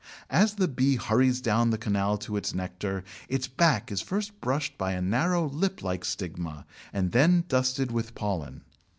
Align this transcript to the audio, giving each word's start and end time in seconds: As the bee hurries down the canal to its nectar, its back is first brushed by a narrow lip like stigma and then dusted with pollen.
As 0.31 0.55
the 0.55 0.67
bee 0.67 0.95
hurries 0.95 1.41
down 1.41 1.69
the 1.69 1.77
canal 1.77 2.17
to 2.17 2.35
its 2.35 2.55
nectar, 2.55 3.03
its 3.29 3.47
back 3.47 3.91
is 3.91 4.01
first 4.01 4.41
brushed 4.41 4.75
by 4.75 4.93
a 4.93 4.99
narrow 5.01 5.47
lip 5.47 5.83
like 5.83 6.03
stigma 6.05 6.65
and 6.91 7.11
then 7.11 7.43
dusted 7.47 7.91
with 7.91 8.15
pollen. 8.15 8.61